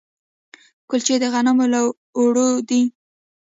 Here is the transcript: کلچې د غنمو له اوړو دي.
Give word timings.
کلچې 0.89 1.15
د 1.21 1.25
غنمو 1.33 1.65
له 1.73 1.81
اوړو 2.17 2.47
دي. 2.69 2.81